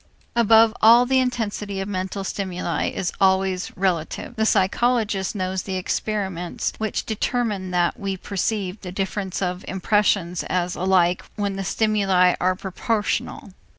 [0.35, 4.35] Above all the intensity of mental stimuli is always relative.
[4.35, 10.73] The psychologist knows the experiments which determine that we perceive the difference of impressions as
[10.75, 13.51] alike when the stimuli are proportional.